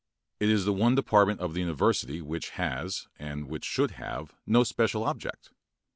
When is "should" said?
3.65-3.91